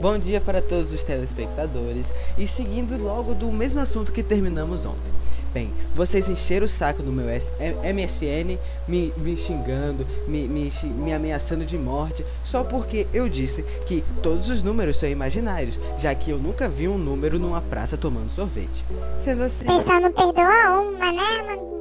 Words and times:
Bom 0.00 0.18
dia 0.18 0.40
para 0.40 0.62
todos 0.62 0.92
os 0.92 1.04
telespectadores 1.04 2.14
e 2.38 2.46
seguindo 2.46 2.96
logo 2.96 3.34
do 3.34 3.52
mesmo 3.52 3.80
assunto 3.80 4.12
que 4.12 4.22
terminamos 4.22 4.86
ontem. 4.86 5.12
Bem, 5.52 5.74
vocês 5.94 6.28
encheram 6.28 6.64
o 6.64 6.68
saco 6.68 7.02
no 7.02 7.12
meu 7.12 7.26
MSN, 7.26 8.58
me, 8.86 9.12
me 9.16 9.36
xingando, 9.36 10.06
me, 10.26 10.48
me, 10.48 10.72
me, 10.84 11.12
ameaçando 11.12 11.66
de 11.66 11.76
morte, 11.76 12.24
só 12.44 12.64
porque 12.64 13.06
eu 13.12 13.28
disse 13.28 13.62
que 13.86 14.02
todos 14.22 14.48
os 14.48 14.62
números 14.62 14.96
são 14.96 15.08
imaginários, 15.08 15.78
já 15.98 16.14
que 16.14 16.30
eu 16.30 16.38
nunca 16.38 16.68
vi 16.68 16.88
um 16.88 16.96
número 16.96 17.38
numa 17.38 17.60
praça 17.60 17.96
tomando 17.96 18.30
sorvete. 18.30 18.84
Sendo 19.22 19.42
assim. 19.42 19.66
Pessoal 19.66 20.00
não 20.00 20.12
perdoa 20.12 20.80
uma, 20.80 21.12
né, 21.12 21.22
Armandinho? 21.40 21.78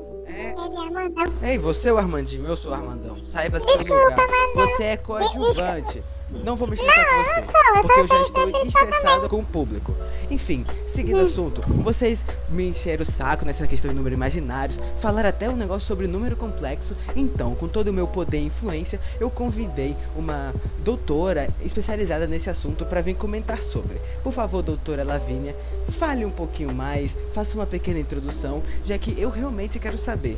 É. 1.41 1.51
Ei, 1.51 1.57
você 1.57 1.89
é 1.89 1.93
o 1.93 1.97
Armandinho, 1.97 2.45
eu 2.45 2.57
sou 2.57 2.71
o 2.71 2.73
Armandão. 2.73 3.25
Saiba 3.25 3.59
seu 3.59 3.77
lugar. 3.77 4.17
Você 4.55 4.83
é 4.83 4.97
coadjuvante. 4.97 6.03
Não 6.29 6.57
vou 6.57 6.67
me 6.67 6.75
estressar 6.75 7.05
com 7.05 7.23
você, 7.23 7.33
sou, 7.35 7.81
porque 7.81 7.99
eu 8.01 8.07
já 8.07 8.21
estou 8.21 8.65
estressado 8.65 9.29
com 9.29 9.39
o 9.39 9.45
público. 9.45 9.95
Enfim, 10.29 10.65
seguindo 10.85 11.19
o 11.19 11.23
assunto, 11.23 11.61
vocês 11.81 12.23
me 12.49 12.67
encheram 12.67 13.03
o 13.03 13.05
saco 13.05 13.45
nessa 13.45 13.65
questão 13.65 13.89
de 13.89 13.95
números 13.95 14.17
imaginários, 14.17 14.77
falaram 14.97 15.29
até 15.29 15.49
um 15.49 15.55
negócio 15.55 15.87
sobre 15.87 16.05
número 16.05 16.35
complexo. 16.35 16.97
Então, 17.15 17.55
com 17.55 17.69
todo 17.69 17.87
o 17.87 17.93
meu 17.93 18.07
poder 18.07 18.39
e 18.39 18.45
influência, 18.45 18.99
eu 19.21 19.29
convidei 19.29 19.95
uma 20.17 20.53
doutora 20.83 21.49
especializada 21.63 22.27
nesse 22.27 22.49
assunto 22.49 22.85
para 22.85 22.99
vir 22.99 23.15
comentar 23.15 23.63
sobre. 23.63 24.01
Por 24.21 24.33
favor, 24.33 24.61
doutora 24.61 25.05
Lavínia, 25.05 25.55
fale 25.97 26.25
um 26.25 26.31
pouquinho 26.31 26.73
mais, 26.73 27.15
faça 27.33 27.55
uma 27.55 27.65
pequena 27.65 27.99
introdução, 27.99 28.61
já 28.83 28.97
que 28.97 29.19
eu 29.19 29.29
realmente 29.29 29.79
quero 29.79 29.97
saber. 29.97 30.37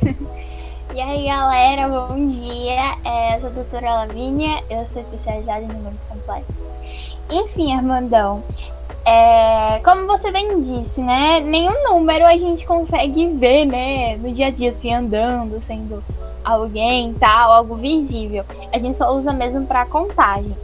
E 0.98 1.00
aí 1.00 1.26
galera, 1.26 1.88
bom 1.88 2.26
dia. 2.26 2.96
É, 3.04 3.36
eu 3.36 3.40
sou 3.40 3.50
a 3.50 3.52
doutora 3.52 3.94
Lavínia, 3.94 4.64
eu 4.68 4.84
sou 4.84 5.00
especializada 5.00 5.60
em 5.60 5.68
números 5.68 6.02
complexos. 6.02 6.76
Enfim, 7.30 7.72
Armandão, 7.72 8.42
é, 9.04 9.78
como 9.84 10.08
você 10.08 10.32
bem 10.32 10.60
disse, 10.60 11.00
né? 11.00 11.38
Nenhum 11.38 11.84
número 11.84 12.26
a 12.26 12.36
gente 12.36 12.66
consegue 12.66 13.28
ver, 13.28 13.64
né? 13.64 14.16
No 14.16 14.32
dia 14.32 14.48
a 14.48 14.50
dia, 14.50 14.70
assim, 14.70 14.92
andando, 14.92 15.60
sendo 15.60 16.02
alguém, 16.44 17.14
tal, 17.14 17.52
algo 17.52 17.76
visível. 17.76 18.44
A 18.72 18.78
gente 18.78 18.96
só 18.96 19.14
usa 19.14 19.32
mesmo 19.32 19.64
para 19.66 19.86
contagem. 19.86 20.56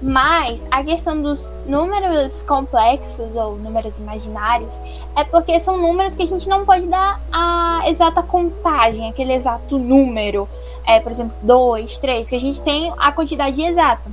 Mas 0.00 0.66
a 0.70 0.82
questão 0.82 1.22
dos 1.22 1.50
números 1.66 2.42
complexos 2.42 3.34
ou 3.34 3.56
números 3.56 3.98
imaginários 3.98 4.80
é 5.14 5.24
porque 5.24 5.58
são 5.58 5.78
números 5.78 6.14
que 6.14 6.22
a 6.22 6.26
gente 6.26 6.48
não 6.48 6.66
pode 6.66 6.86
dar 6.86 7.20
a 7.32 7.82
exata 7.86 8.22
contagem, 8.22 9.08
aquele 9.08 9.32
exato 9.32 9.78
número. 9.78 10.46
É, 10.86 11.00
por 11.00 11.10
exemplo, 11.10 11.34
2, 11.42 11.98
3, 11.98 12.28
que 12.28 12.36
a 12.36 12.40
gente 12.40 12.60
tem 12.60 12.92
a 12.98 13.10
quantidade 13.10 13.60
exata. 13.62 14.10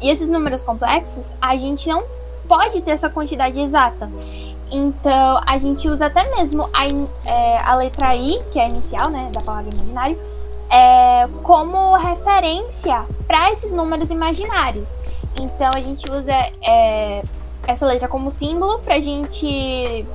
E 0.00 0.08
esses 0.08 0.28
números 0.28 0.64
complexos, 0.64 1.34
a 1.40 1.56
gente 1.56 1.88
não 1.88 2.04
pode 2.48 2.80
ter 2.80 2.92
essa 2.92 3.08
quantidade 3.08 3.60
exata. 3.60 4.10
Então, 4.70 5.40
a 5.46 5.58
gente 5.58 5.86
usa 5.86 6.06
até 6.06 6.28
mesmo 6.34 6.68
a, 6.72 6.86
é, 7.28 7.58
a 7.58 7.74
letra 7.74 8.16
I, 8.16 8.42
que 8.50 8.58
é 8.58 8.64
a 8.64 8.68
inicial 8.68 9.10
né, 9.10 9.30
da 9.30 9.42
palavra 9.42 9.70
imaginário, 9.72 10.18
como 11.42 11.96
referência 11.96 13.04
para 13.26 13.50
esses 13.50 13.72
números 13.72 14.10
imaginários. 14.10 14.96
Então 15.36 15.70
a 15.74 15.80
gente 15.80 16.10
usa 16.10 16.32
é, 16.62 17.22
essa 17.66 17.86
letra 17.86 18.08
como 18.08 18.30
símbolo 18.30 18.78
para 18.80 18.96
a 18.96 19.00
gente, 19.00 20.06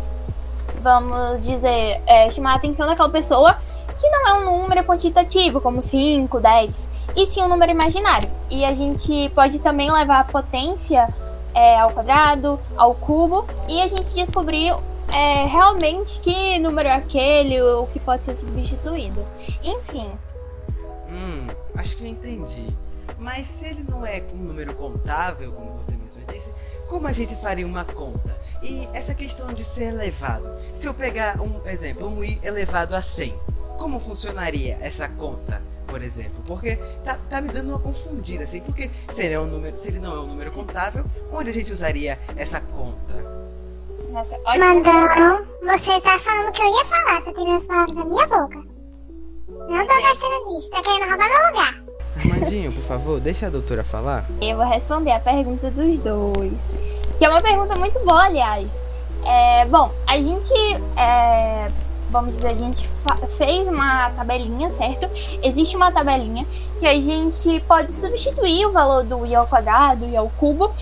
vamos 0.81 1.42
dizer, 1.42 2.02
é, 2.06 2.30
chamar 2.30 2.53
a 2.53 2.56
atenção 2.56 2.86
daquela 2.86 3.09
pessoa 3.09 3.58
que 3.98 4.08
não 4.09 4.28
é 4.28 4.34
um 4.34 4.62
número 4.62 4.84
quantitativo, 4.84 5.59
como 5.59 5.81
5, 5.81 6.40
10, 6.40 6.92
e 7.16 7.25
sim 7.25 7.42
um 7.42 7.48
número 7.48 7.72
imaginário. 7.72 8.30
E 8.50 8.64
a 8.64 8.73
gente 8.73 9.30
pode 9.34 9.59
também 9.59 9.92
levar 9.92 10.20
a 10.20 10.23
potência 10.23 11.12
é, 11.53 11.80
ao 11.80 11.90
quadrado, 11.92 12.59
ao 12.78 12.94
cubo, 12.94 13.48
e 13.68 13.81
a 13.81 13.88
gente 13.88 14.09
descobrir 14.14 14.75
é, 15.12 15.45
realmente 15.45 16.20
que 16.22 16.59
número 16.59 16.88
é 16.88 16.94
aquele, 16.94 17.59
o 17.62 17.88
que 17.88 18.00
pode 18.00 18.25
ser 18.25 18.35
substituído. 18.35 19.25
Enfim. 19.64 20.12
Hum, 21.09 21.47
acho 21.75 21.95
que 21.95 22.03
eu 22.03 22.07
entendi. 22.07 22.68
Mas 23.18 23.47
se 23.47 23.66
ele 23.66 23.85
não 23.88 24.06
é 24.06 24.23
um 24.34 24.38
número 24.38 24.73
contável, 24.75 25.51
como 25.53 25.72
você 25.75 25.95
mesmo 25.95 26.25
disse, 26.25 26.53
como 26.88 27.07
a 27.07 27.12
gente 27.12 27.35
faria 27.38 27.66
uma 27.66 27.85
conta? 27.85 28.35
E 28.62 28.88
essa 28.94 29.13
questão 29.13 29.53
de 29.53 29.63
ser 29.63 29.90
elevado. 29.94 30.50
Se 30.75 30.88
eu 30.88 30.94
pegar 30.94 31.41
um 31.41 31.66
exemplo, 31.67 32.07
um 32.07 32.23
i 32.23 32.40
elevado 32.44 32.96
a 32.96 33.01
100, 33.01 33.34
como 33.78 34.00
funcionaria 34.00 34.78
essa 34.81 35.07
conta? 35.07 35.62
Por 35.88 36.01
exemplo, 36.01 36.44
porque 36.46 36.75
tá, 37.03 37.17
tá 37.29 37.40
me 37.40 37.50
dando 37.50 37.69
uma 37.69 37.79
confundida 37.79 38.44
assim, 38.44 38.59
porque 38.59 38.91
se 39.09 39.22
ele, 39.22 39.35
é 39.35 39.40
um 39.40 39.47
número, 39.47 39.78
se 39.78 39.88
ele 39.88 40.00
não 40.00 40.16
é 40.16 40.19
um 40.19 40.28
número 40.28 40.51
contável, 40.51 41.06
onde 41.31 41.50
a 41.50 41.53
gente 41.53 41.72
usaria 41.72 42.19
essa 42.35 42.59
conta? 42.59 43.16
Nossa, 44.09 44.38
Mandão, 44.46 45.47
você 45.62 46.01
tá 46.01 46.19
falando 46.19 46.51
que 46.51 46.62
eu 46.62 46.67
ia 46.67 46.85
falar, 46.85 47.22
você 47.22 47.34
tirou 47.34 47.57
as 47.57 47.66
palavras 47.66 47.96
da 47.96 48.06
minha 48.06 48.28
boca. 48.28 48.77
Não 49.67 49.85
tô 49.85 49.94
gostando 49.95 50.45
disso, 50.47 50.69
tá 50.69 50.81
querendo 50.81 51.09
roubar 51.09 51.28
meu 51.28 51.47
lugar. 51.47 51.83
Armandinho, 52.16 52.72
por 52.72 52.83
favor, 52.83 53.19
deixa 53.19 53.47
a 53.47 53.50
doutora 53.50 53.83
falar. 53.83 54.25
Eu 54.41 54.55
vou 54.55 54.66
responder 54.66 55.11
a 55.11 55.19
pergunta 55.19 55.69
dos 55.69 56.00
dois. 56.00 56.53
Que 57.17 57.25
é 57.25 57.29
uma 57.29 57.41
pergunta 57.41 57.75
muito 57.75 58.00
boa, 58.05 58.23
aliás. 58.23 58.88
É, 59.25 59.66
bom, 59.66 59.91
a 60.07 60.16
gente. 60.22 60.53
É, 60.95 61.69
vamos 62.09 62.35
dizer, 62.35 62.51
a 62.51 62.55
gente 62.55 62.88
fez 63.38 63.67
uma 63.67 64.09
tabelinha, 64.11 64.72
certo? 64.72 65.09
Existe 65.44 65.75
uma 65.75 65.91
tabelinha 65.91 66.47
que 66.79 66.88
a 66.88 66.99
gente 67.01 67.59
pode 67.67 67.91
substituir 67.91 68.66
o 68.66 68.72
valor 68.72 69.03
do 69.03 69.25
i 69.25 69.35
ao 69.35 69.47
quadrado 69.47 70.05
e 70.05 70.16
ao 70.16 70.29
cubo 70.29 70.73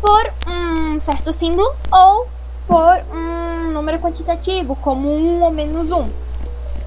por 0.00 0.32
um 0.46 1.00
certo 1.00 1.32
símbolo 1.32 1.74
ou 1.90 2.28
por 2.66 3.02
um 3.16 3.72
número 3.72 3.98
quantitativo, 3.98 4.76
como 4.76 5.10
um 5.10 5.42
ou 5.42 5.50
menos 5.50 5.90
um. 5.90 6.10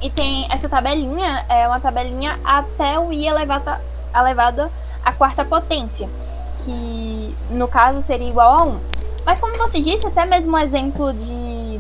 E 0.02 0.09
tem 0.09 0.47
essa 0.52 0.69
tabelinha, 0.69 1.46
é 1.50 1.68
uma 1.68 1.80
tabelinha 1.80 2.40
até 2.44 3.00
o 3.00 3.12
i 3.12 3.28
elevado, 3.28 3.81
elevado 4.16 4.72
à 5.03 5.12
quarta 5.12 5.44
potência, 5.44 6.08
que 6.59 7.35
no 7.50 7.68
caso 7.68 8.02
seria 8.02 8.30
igual 8.30 8.59
a 8.59 8.63
1. 8.63 8.80
Mas 9.25 9.41
como 9.41 9.58
você 9.58 9.81
disse, 9.81 10.06
até 10.06 10.25
mesmo 10.25 10.56
um 10.56 10.59
exemplo 10.59 11.13
de 11.13 11.80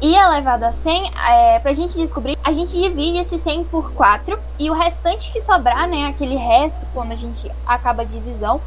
i 0.00 0.16
elevado 0.16 0.64
a 0.64 0.72
100, 0.72 1.12
é, 1.28 1.58
para 1.60 1.70
a 1.70 1.74
gente 1.74 1.94
descobrir, 1.94 2.36
a 2.42 2.52
gente 2.52 2.72
divide 2.72 3.18
esse 3.18 3.38
100 3.38 3.64
por 3.64 3.92
4 3.92 4.38
e 4.58 4.70
o 4.70 4.74
restante 4.74 5.30
que 5.30 5.40
sobrar, 5.40 5.86
né, 5.86 6.06
aquele 6.06 6.36
resto, 6.36 6.84
quando 6.92 7.12
a 7.12 7.16
gente 7.16 7.50
acaba 7.66 8.02
a 8.02 8.04
divisão, 8.04 8.60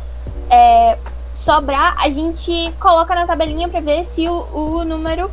é, 0.49 0.97
sobrar, 1.33 1.95
a 1.99 2.09
gente 2.09 2.73
coloca 2.79 3.13
na 3.13 3.27
tabelinha 3.27 3.67
para 3.67 3.81
ver 3.81 4.03
se 4.05 4.29
o, 4.29 4.47
o 4.53 4.85
número 4.85 5.29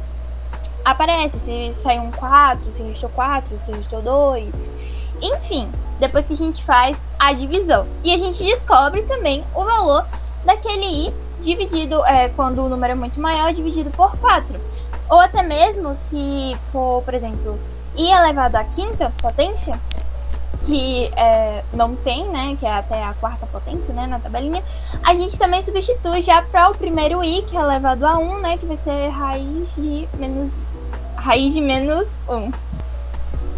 aparece 0.85 1.39
se 1.39 1.75
saiu 1.75 2.03
um 2.03 2.11
4, 2.11 2.73
se 2.73 2.83
restou 2.83 3.11
4, 3.11 3.59
se 3.59 3.73
restou 3.73 4.03
2. 4.03 4.71
Enfim, 5.21 5.71
depois 5.99 6.27
que 6.27 6.33
a 6.33 6.37
gente 6.37 6.63
faz 6.63 7.07
a 7.19 7.33
divisão. 7.33 7.87
E 8.03 8.13
a 8.13 8.19
gente 8.19 8.43
descobre 8.43 9.03
também 9.03 9.45
o 9.55 9.65
valor 9.65 10.07
daquele 10.45 11.09
i 11.09 11.15
dividido, 11.41 12.05
é, 12.07 12.29
quando 12.29 12.65
o 12.65 12.69
número 12.69 12.93
é 12.93 12.97
muito 12.97 13.21
maior, 13.21 13.53
dividido 13.53 13.91
por 13.91 14.17
4. 14.19 14.59
Ou 15.09 15.21
até 15.21 15.43
mesmo 15.43 15.95
se 15.95 16.57
for, 16.71 17.03
por 17.03 17.15
exemplo, 17.15 17.59
i 17.97 18.11
elevado 18.11 18.57
à 18.57 18.65
quinta 18.65 19.13
potência, 19.19 19.79
que 20.63 21.11
é, 21.17 21.65
não 21.73 21.95
tem, 21.97 22.29
né, 22.29 22.57
que 22.59 22.65
é 22.65 22.73
até 22.73 23.03
a 23.03 23.15
quarta 23.15 23.47
potência, 23.47 23.93
né, 23.93 24.07
na 24.07 24.19
tabelinha, 24.19 24.63
a 25.03 25.15
gente 25.15 25.39
também 25.39 25.63
substitui 25.63 26.23
já 26.23 26.43
para 26.43 26.71
o 26.71 26.75
primeiro 26.75 27.23
i, 27.23 27.43
que 27.43 27.57
é 27.57 27.61
elevado 27.61 28.07
a 28.07 28.19
1, 28.19 28.41
né, 28.41 28.57
que 28.57 28.67
vai 28.67 28.77
ser 28.77 29.09
raiz 29.09 29.75
de 29.77 30.09
menos 30.19 30.57
raiz 31.17 31.53
de 31.55 31.61
menos 31.61 32.09
1. 32.29 32.53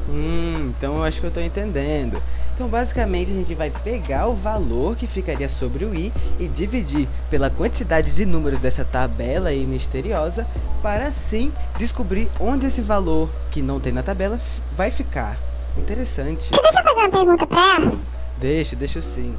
Hum, 0.08 0.72
então 0.76 0.96
eu 0.96 1.04
acho 1.04 1.20
que 1.20 1.26
eu 1.26 1.28
estou 1.28 1.42
entendendo. 1.42 2.22
Então, 2.54 2.68
basicamente, 2.68 3.32
a 3.32 3.34
gente 3.34 3.52
vai 3.52 3.68
pegar 3.68 4.28
o 4.28 4.34
valor 4.34 4.94
que 4.94 5.08
ficaria 5.08 5.48
sobre 5.48 5.84
o 5.84 5.92
i 5.92 6.12
e 6.38 6.46
dividir 6.46 7.08
pela 7.28 7.50
quantidade 7.50 8.12
de 8.12 8.24
números 8.24 8.60
dessa 8.60 8.84
tabela 8.84 9.48
aí 9.48 9.66
misteriosa, 9.66 10.46
para 10.80 11.08
assim 11.08 11.52
descobrir 11.78 12.30
onde 12.38 12.66
esse 12.66 12.80
valor 12.80 13.28
que 13.50 13.60
não 13.60 13.80
tem 13.80 13.92
na 13.92 14.04
tabela 14.04 14.38
vai 14.76 14.92
ficar. 14.92 15.36
Interessante. 15.76 16.50
Deixa 16.50 16.80
eu 16.80 16.84
fazer 16.84 17.00
uma 17.00 17.08
pergunta 17.08 17.46
pra 17.46 17.76
ela? 17.76 17.92
Deixa, 18.38 18.76
deixa 18.76 19.02
sim. 19.02 19.36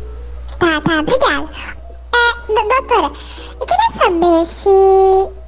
Tá, 0.59 0.81
tá, 0.81 0.99
obrigada. 0.99 1.49
É, 2.13 2.53
doutora, 2.53 3.11
eu 3.59 3.65
queria 3.65 3.91
saber 3.97 4.47
se 4.47 5.45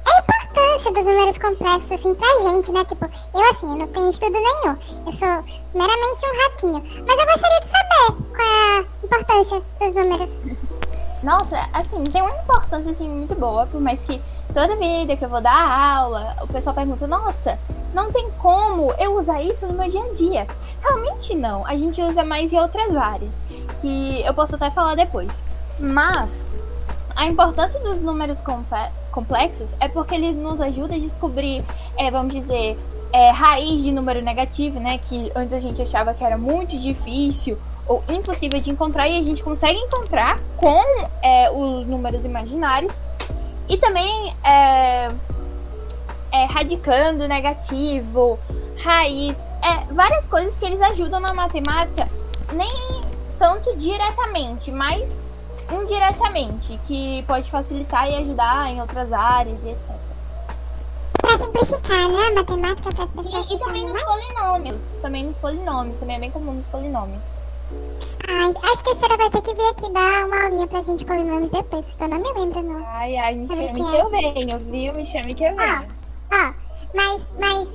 importância 0.58 0.92
dos 0.92 1.04
números 1.04 1.38
complexos, 1.38 1.92
assim, 1.92 2.14
pra 2.14 2.50
gente, 2.50 2.72
né? 2.72 2.84
Tipo, 2.84 3.04
eu, 3.04 3.50
assim, 3.50 3.70
eu 3.70 3.76
não 3.76 3.86
tenho 3.88 4.10
estudo 4.10 4.32
nenhum. 4.32 4.76
Eu 5.06 5.12
sou 5.12 5.44
meramente 5.74 6.24
um 6.24 6.42
ratinho. 6.42 7.04
Mas 7.06 7.18
eu 7.18 7.26
gostaria 7.26 7.60
de 7.60 7.68
saber 7.70 8.22
qual 8.34 8.48
é 8.48 8.78
a 8.78 8.84
importância 9.04 9.62
dos 9.80 9.94
números. 9.94 10.30
Nossa, 11.22 11.68
assim, 11.72 12.04
tem 12.04 12.22
uma 12.22 12.30
importância, 12.30 12.92
assim, 12.92 13.08
muito 13.08 13.34
boa, 13.34 13.66
por 13.66 13.80
mais 13.80 14.04
que 14.04 14.20
toda 14.54 14.76
vida 14.76 15.16
que 15.16 15.24
eu 15.24 15.28
vou 15.28 15.40
dar 15.40 15.96
aula, 15.96 16.36
o 16.42 16.46
pessoal 16.46 16.74
pergunta, 16.74 17.06
nossa, 17.06 17.58
não 17.94 18.12
tem 18.12 18.30
como 18.32 18.92
eu 18.98 19.16
usar 19.16 19.42
isso 19.42 19.66
no 19.66 19.74
meu 19.74 19.88
dia 19.88 20.02
a 20.02 20.12
dia. 20.12 20.46
Realmente 20.80 21.34
não, 21.34 21.66
a 21.66 21.76
gente 21.76 22.00
usa 22.02 22.24
mais 22.24 22.52
em 22.52 22.58
outras 22.58 22.96
áreas, 22.96 23.42
que 23.80 24.22
eu 24.24 24.34
posso 24.34 24.54
até 24.54 24.70
falar 24.70 24.94
depois. 24.94 25.44
Mas 25.78 26.46
a 27.16 27.26
importância 27.26 27.80
dos 27.80 28.00
números 28.00 28.42
complexos 29.10 29.74
é 29.80 29.88
porque 29.88 30.14
ele 30.14 30.32
nos 30.32 30.60
ajuda 30.60 30.94
a 30.94 30.98
descobrir, 30.98 31.64
é, 31.96 32.10
vamos 32.10 32.34
dizer, 32.34 32.78
é, 33.12 33.30
raiz 33.30 33.82
de 33.82 33.90
número 33.90 34.22
negativo, 34.22 34.78
né? 34.78 34.98
Que 34.98 35.32
antes 35.34 35.54
a 35.54 35.58
gente 35.58 35.80
achava 35.80 36.14
que 36.14 36.22
era 36.22 36.36
muito 36.36 36.76
difícil 36.76 37.58
ou 37.86 38.04
impossível 38.08 38.60
de 38.60 38.70
encontrar 38.70 39.08
e 39.08 39.18
a 39.18 39.22
gente 39.22 39.42
consegue 39.42 39.78
encontrar 39.78 40.38
com 40.56 40.82
é, 41.22 41.50
os 41.50 41.86
números 41.86 42.24
imaginários. 42.24 43.02
E 43.68 43.76
também 43.76 44.34
é, 46.32 46.42
é, 46.42 46.44
radicando 46.46 47.26
negativo, 47.28 48.38
raiz, 48.76 49.36
é, 49.62 49.92
várias 49.92 50.26
coisas 50.26 50.58
que 50.58 50.64
eles 50.66 50.80
ajudam 50.80 51.20
na 51.20 51.34
matemática, 51.34 52.08
nem 52.52 52.72
tanto 53.38 53.76
diretamente, 53.76 54.70
mas 54.70 55.26
indiretamente, 55.72 56.78
que 56.84 57.22
pode 57.24 57.50
facilitar 57.50 58.10
e 58.10 58.16
ajudar 58.16 58.70
em 58.70 58.80
outras 58.80 59.12
áreas 59.12 59.62
e 59.64 59.68
etc. 59.68 59.94
Pra 61.20 61.38
simplificar, 61.38 62.08
né? 62.08 62.26
A 62.28 62.34
matemática 62.34 62.90
pra 62.90 63.06
simplificar. 63.06 63.42
Sim, 63.42 63.54
e 63.54 63.58
também 63.58 63.86
nos 63.86 64.02
polinômios. 64.02 64.82
Também 65.02 65.24
nos 65.24 65.36
polinômios. 65.36 65.98
Também 65.98 66.16
é 66.16 66.20
bem 66.20 66.30
comum 66.30 66.52
nos 66.52 66.68
polinômios. 66.68 67.38
Ai, 68.26 68.54
acho 68.62 68.84
que 68.84 68.90
a 68.90 68.94
senhora 68.94 69.16
vai 69.16 69.30
ter 69.30 69.42
que 69.42 69.54
vir 69.54 69.68
aqui 69.68 69.92
dar 69.92 70.26
uma 70.26 70.44
aulinha 70.44 70.66
pra 70.66 70.82
gente 70.82 71.04
polinômios 71.04 71.50
depois, 71.50 71.84
porque 71.84 72.04
eu 72.04 72.08
não 72.08 72.18
me 72.18 72.32
lembro, 72.32 72.62
não. 72.62 72.86
Ai, 72.86 73.16
ai, 73.16 73.34
me 73.34 73.48
chame 73.48 73.72
que, 73.72 73.84
que 73.84 73.96
eu 73.96 74.10
venho, 74.10 74.58
viu? 74.58 74.92
Me 74.94 75.04
chame 75.04 75.34
que 75.34 75.44
eu 75.44 75.56
venho. 75.56 75.86
Ó, 75.90 75.97
ó, 76.32 76.54
mas, 76.94 77.22
mas, 77.38 77.68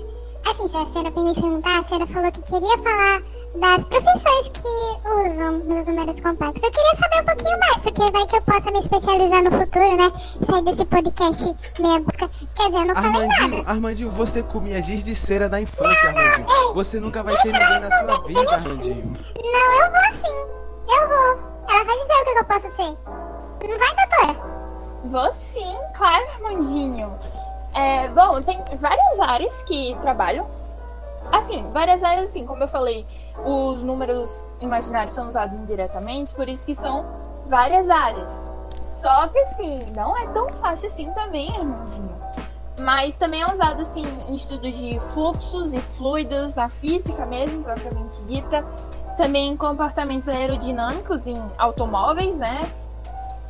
assim, 0.49 0.69
se 0.69 0.77
a 0.77 0.85
senhora 0.87 1.11
me 1.11 1.33
perguntar, 1.33 1.79
a 1.79 1.83
senhora 1.83 2.07
falou 2.07 2.31
que 2.31 2.41
queria 2.41 2.77
falar 2.79 3.21
das 3.59 3.85
profissões 3.85 4.49
que 4.53 5.07
usam 5.07 5.59
nos 5.59 5.85
números 5.85 6.19
complexos. 6.19 6.61
Eu 6.63 6.71
queria 6.71 6.95
saber 6.95 7.21
um 7.21 7.25
pouquinho 7.25 7.59
mais, 7.59 7.77
porque 7.77 8.11
vai 8.11 8.25
que 8.25 8.35
eu 8.35 8.41
possa 8.41 8.71
me 8.71 8.79
especializar 8.79 9.43
no 9.43 9.51
futuro, 9.51 9.97
né? 9.97 10.11
Sair 10.49 10.63
desse 10.63 10.85
podcast 10.85 11.55
meia 11.79 11.99
boca. 11.99 12.29
Quer 12.55 12.67
dizer, 12.67 12.79
eu 12.79 12.85
não 12.85 12.95
Armandinho, 12.95 13.33
falei 13.33 13.57
nada. 13.57 13.71
Armandinho, 13.71 14.11
você 14.11 14.43
comia 14.43 14.81
giz 14.81 15.03
de 15.03 15.15
cera 15.15 15.47
da 15.47 15.61
infância, 15.61 16.09
Armandinho. 16.09 16.73
Você 16.73 16.99
nunca 16.99 17.21
vai 17.23 17.35
ter 17.35 17.51
ninguém 17.51 17.79
na 17.79 17.97
sua 17.97 18.27
vida, 18.27 18.55
Armandinho. 18.55 19.13
Não, 19.43 19.73
eu 19.73 19.91
vou 19.91 20.25
sim. 20.25 20.37
Eu 20.89 21.07
vou. 21.07 21.53
Ela 21.69 21.83
vai 21.85 21.95
dizer 21.95 22.21
o 22.21 22.25
que 22.25 22.39
eu 22.39 22.45
posso 22.45 22.75
ser. 22.75 22.97
Não 23.69 23.79
vai, 23.79 23.95
doutora? 23.95 24.53
Vou 25.05 25.33
sim, 25.33 25.77
claro, 25.95 26.25
Armandinho. 26.33 27.19
É, 27.73 28.07
bom, 28.09 28.41
tem 28.41 28.63
várias 28.79 29.19
áreas 29.19 29.63
que 29.63 29.97
trabalham 30.01 30.47
Assim, 31.31 31.67
várias 31.71 32.03
áreas, 32.03 32.25
assim, 32.25 32.45
como 32.45 32.63
eu 32.63 32.67
falei, 32.67 33.05
os 33.43 33.81
números 33.81 34.43
imaginários 34.59 35.13
são 35.13 35.27
usados 35.27 35.57
indiretamente, 35.57 36.33
por 36.33 36.47
isso 36.47 36.65
que 36.65 36.75
são 36.75 37.05
várias 37.47 37.89
áreas. 37.89 38.47
Só 38.85 39.27
que, 39.27 39.39
assim, 39.39 39.83
não 39.95 40.15
é 40.15 40.27
tão 40.27 40.49
fácil 40.53 40.87
assim 40.87 41.11
também, 41.11 41.49
Armandinho. 41.49 42.15
Mas 42.77 43.17
também 43.17 43.41
é 43.41 43.51
usado, 43.51 43.81
assim, 43.81 44.05
em 44.27 44.35
estudos 44.35 44.77
de 44.77 44.99
fluxos 44.99 45.73
e 45.73 45.79
fluidos, 45.79 46.53
na 46.53 46.69
física 46.69 47.25
mesmo, 47.25 47.63
propriamente 47.63 48.21
dita. 48.23 48.65
Também 49.15 49.49
em 49.49 49.57
comportamentos 49.57 50.27
aerodinâmicos 50.27 51.25
em 51.27 51.41
automóveis, 51.57 52.37
né? 52.37 52.71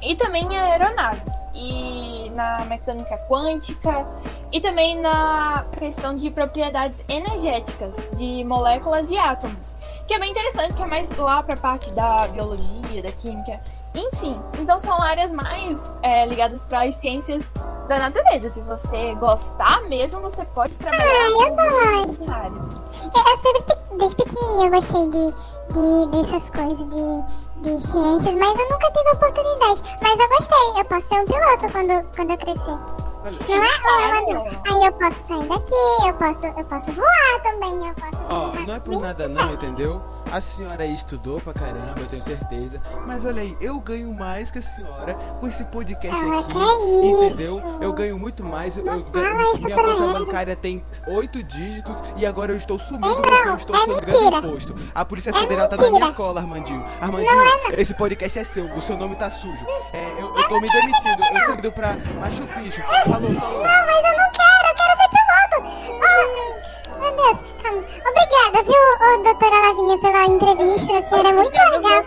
E 0.05 0.15
também 0.15 0.43
em 0.43 0.57
aeronaves 0.57 1.33
e 1.53 2.29
na 2.35 2.65
mecânica 2.65 3.17
quântica 3.29 4.05
e 4.51 4.59
também 4.59 4.99
na 4.99 5.65
questão 5.77 6.15
de 6.15 6.29
propriedades 6.29 7.03
energéticas 7.07 7.95
de 8.13 8.43
moléculas 8.43 9.09
e 9.09 9.17
átomos, 9.17 9.77
que 10.07 10.13
é 10.13 10.19
bem 10.19 10.31
interessante, 10.31 10.73
que 10.73 10.83
é 10.83 10.85
mais 10.85 11.09
lá 11.17 11.41
para 11.41 11.55
a 11.55 11.57
parte 11.57 11.91
da 11.91 12.27
biologia, 12.27 13.01
da 13.01 13.11
química, 13.11 13.61
enfim. 13.95 14.39
Então 14.59 14.79
são 14.79 15.01
áreas 15.01 15.31
mais 15.31 15.83
é, 16.01 16.25
ligadas 16.25 16.63
para 16.63 16.83
as 16.83 16.95
ciências 16.95 17.51
da 17.87 17.99
natureza. 17.99 18.49
Se 18.49 18.61
você 18.61 19.15
gostar 19.15 19.81
mesmo, 19.83 20.21
você 20.21 20.45
pode 20.45 20.77
trabalhar 20.77 21.05
ah, 21.05 22.05
nessas 22.07 22.29
áreas. 22.29 22.67
Eu 23.03 23.43
sempre, 23.43 23.75
desde 23.97 24.15
pequenininha, 24.15 24.65
eu 24.65 24.71
gostei 24.71 25.07
de, 25.07 25.33
de, 25.73 26.23
dessas 26.23 26.49
coisas, 26.49 26.89
de 26.89 27.42
de 27.63 27.69
ciências, 27.87 28.35
mas 28.35 28.59
eu 28.59 28.69
nunca 28.69 28.91
tive 28.91 29.09
oportunidade. 29.11 29.81
Mas 30.01 30.19
eu 30.19 30.29
gostei, 30.29 30.81
eu 30.81 30.85
posso 30.85 31.07
ser 31.07 31.21
um 31.21 31.25
piloto 31.25 31.71
quando, 31.71 32.15
quando 32.15 32.31
eu 32.31 32.37
crescer. 32.37 33.03
Não 33.23 33.63
é 33.63 34.19
uma, 34.19 34.43
Aí 34.67 34.85
eu 34.85 34.91
posso 34.91 35.15
sair 35.29 35.47
daqui, 35.47 36.07
eu 36.07 36.13
posso, 36.15 36.45
eu 36.45 36.65
posso 36.65 36.91
voar 36.91 37.41
também, 37.41 37.87
eu 37.87 37.93
posso. 37.95 38.23
Ó, 38.29 38.51
oh, 38.51 38.67
não 38.67 38.73
é 38.75 38.79
por 38.81 38.99
nada 38.99 39.29
não, 39.29 39.53
entendeu? 39.53 40.01
A 40.29 40.41
senhora 40.41 40.83
aí 40.83 40.93
estudou 40.93 41.39
pra 41.39 41.53
caramba, 41.53 42.01
eu 42.01 42.07
tenho 42.07 42.21
certeza. 42.21 42.81
Mas 43.07 43.23
olha 43.23 43.41
aí, 43.41 43.55
eu 43.61 43.79
ganho 43.79 44.13
mais 44.13 44.51
que 44.51 44.59
a 44.59 44.61
senhora 44.61 45.13
com 45.39 45.47
esse 45.47 45.63
podcast 45.65 46.21
ah, 46.21 46.39
aqui. 46.39 46.57
É 46.57 47.25
entendeu? 47.25 47.61
Eu 47.79 47.93
ganho 47.93 48.19
muito 48.19 48.43
mais. 48.43 48.75
Eu, 48.77 48.85
eu 48.85 49.03
ganho, 49.03 49.57
minha 49.57 49.75
conta 49.77 50.19
bancária 50.19 50.55
tem 50.55 50.83
oito 51.07 51.43
dígitos 51.43 51.95
e 52.17 52.25
agora 52.25 52.51
eu 52.51 52.57
estou 52.57 52.79
sumindo 52.79 53.07
não, 53.07 53.21
porque 53.21 53.49
eu 53.49 53.55
estou 53.55 53.75
é 53.75 53.93
sobrando 53.93 54.47
imposto. 54.47 54.75
A 54.93 55.05
Polícia 55.05 55.31
é 55.31 55.33
Federal 55.33 55.67
tá 55.67 55.77
na 55.77 55.91
minha 55.91 56.11
cola, 56.13 56.41
Armandinho. 56.41 56.85
Armandinho, 57.01 57.31
é 57.71 57.81
esse 57.81 57.93
podcast 57.93 58.39
é 58.39 58.43
seu, 58.43 58.65
o 58.65 58.81
seu 58.81 58.97
nome 58.97 59.15
tá 59.15 59.29
sujo. 59.29 59.65
É, 59.93 60.03
eu, 60.17 60.33
eu 60.35 60.47
tô 60.47 60.59
me 60.59 60.69
demitindo, 60.69 61.23
eu 61.23 61.45
tô 61.45 61.53
indo 61.53 61.71
pra 61.71 61.95
Machu 62.19 62.47
Picchu. 62.47 62.81
Falou, 63.05 63.33
falou. 63.33 63.63
Não, 63.63 63.85
mas 63.85 63.97
eu 63.97 64.17
não 64.17 64.31
quero, 64.31 64.65
eu 64.67 64.75
quero 64.75 64.93
ser 64.97 65.09
piloto. 65.13 65.57
Oh, 65.89 66.99
meu 66.99 67.11
Deus, 67.11 67.37
calma. 67.61 67.83
Obrigada, 68.09 68.57
viu, 68.63 69.23
doutora 69.23 69.57
Lavinha, 69.59 69.97
pela 69.99 70.25
entrevista. 70.25 70.97
A 70.97 71.09
senhora 71.09 71.29
é 71.29 71.33
muito 71.33 71.51
legal. 71.51 72.01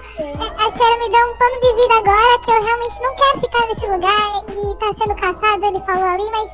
A 0.56 0.72
senhora 0.72 0.96
me 0.98 1.10
deu 1.10 1.24
um 1.26 1.36
plano 1.36 1.60
de 1.60 1.70
vida 1.74 1.94
agora 1.98 2.38
que 2.44 2.50
eu 2.50 2.62
realmente 2.62 3.02
não 3.02 3.14
quero 3.16 3.40
ficar 3.40 3.66
nesse 3.66 3.86
lugar 3.86 4.26
e 4.48 4.76
tá 4.78 4.94
sendo 4.98 5.14
caçado, 5.16 5.66
ele 5.66 5.80
falou 5.84 6.04
ali, 6.04 6.30
mas. 6.30 6.48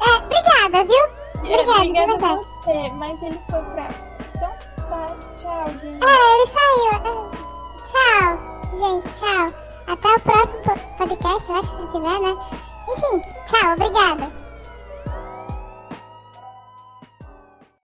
É, 0.00 0.16
obrigada, 0.16 0.84
viu? 0.84 1.21
Obrigada, 1.42 2.04
obrigada. 2.04 2.40
Você, 2.64 2.90
mas 2.92 3.22
ele 3.22 3.40
foi 3.50 3.62
pra. 3.62 3.88
Então 4.34 4.50
tá, 4.88 5.16
tchau, 5.36 5.68
gente. 5.76 6.04
É, 6.04 6.34
ele 6.34 6.46
saiu. 6.52 7.30
Tchau, 7.90 8.38
gente, 8.78 9.18
tchau. 9.18 9.52
Até 9.86 10.08
o 10.08 10.20
próximo 10.20 10.62
podcast, 10.96 11.50
eu 11.50 11.56
acho 11.56 11.76
que 11.76 11.82
se 11.82 11.92
tiver, 11.92 12.20
né? 12.20 12.36
Enfim, 12.88 13.22
tchau, 13.46 13.72
obrigada. 13.72 14.41